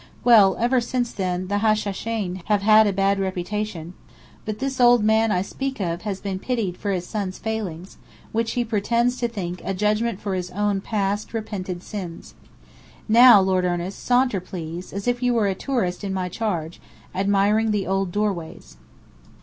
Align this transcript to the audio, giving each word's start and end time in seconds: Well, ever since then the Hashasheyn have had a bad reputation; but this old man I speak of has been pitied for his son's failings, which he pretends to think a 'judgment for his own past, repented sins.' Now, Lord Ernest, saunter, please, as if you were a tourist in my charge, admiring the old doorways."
Well, 0.23 0.57
ever 0.59 0.81
since 0.81 1.11
then 1.13 1.47
the 1.47 1.59
Hashasheyn 1.59 2.41
have 2.45 2.63
had 2.63 2.87
a 2.87 2.91
bad 2.91 3.19
reputation; 3.19 3.93
but 4.45 4.57
this 4.57 4.81
old 4.81 5.03
man 5.03 5.29
I 5.31 5.43
speak 5.43 5.79
of 5.79 6.01
has 6.01 6.19
been 6.19 6.39
pitied 6.39 6.75
for 6.75 6.89
his 6.89 7.05
son's 7.05 7.37
failings, 7.37 7.99
which 8.31 8.53
he 8.53 8.65
pretends 8.65 9.17
to 9.17 9.27
think 9.27 9.61
a 9.63 9.75
'judgment 9.75 10.19
for 10.19 10.33
his 10.33 10.49
own 10.49 10.81
past, 10.81 11.35
repented 11.35 11.83
sins.' 11.83 12.33
Now, 13.07 13.41
Lord 13.41 13.63
Ernest, 13.63 14.03
saunter, 14.03 14.39
please, 14.39 14.91
as 14.91 15.07
if 15.07 15.21
you 15.21 15.35
were 15.35 15.45
a 15.45 15.53
tourist 15.53 16.03
in 16.03 16.15
my 16.15 16.29
charge, 16.29 16.81
admiring 17.13 17.69
the 17.69 17.85
old 17.85 18.11
doorways." 18.11 18.77